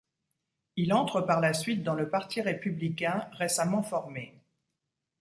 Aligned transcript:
Il 0.77 0.95
entre 0.95 1.21
par 1.21 1.41
la 1.41 1.53
suite 1.53 1.83
dans 1.83 1.93
le 1.93 2.09
parti 2.09 2.41
républicain 2.41 3.29
récemment 3.33 3.83
formé. 3.83 4.41